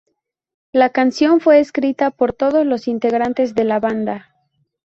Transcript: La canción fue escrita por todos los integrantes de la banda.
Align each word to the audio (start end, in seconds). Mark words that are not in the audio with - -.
La 0.71 0.89
canción 0.89 1.41
fue 1.41 1.59
escrita 1.59 2.09
por 2.09 2.33
todos 2.33 2.65
los 2.65 2.87
integrantes 2.87 3.53
de 3.53 3.65
la 3.65 3.79
banda. 3.79 4.33